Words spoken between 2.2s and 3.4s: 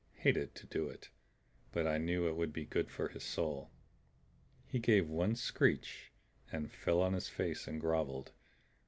it would be good for his